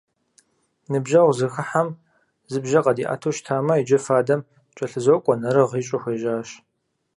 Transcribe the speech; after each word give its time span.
Ныбжьэгъу 0.91 1.33
зэхыхьэм 1.37 1.89
зы 2.51 2.59
бжьэ 2.63 2.79
къадиӏэту 2.85 3.35
щытамэ, 3.35 3.73
иджы 3.81 3.97
фадэм 4.05 4.41
кӏэлъызокӏуэ, 4.75 5.33
нэрыгъ 5.41 5.73
ищӏу 5.81 6.01
хуежьащ. 6.01 6.49